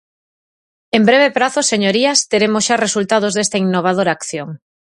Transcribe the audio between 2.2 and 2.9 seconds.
teremos xa